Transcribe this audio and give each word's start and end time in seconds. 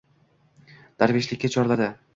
Darveshlikka 1.05 1.57
chorladi. 1.59 1.95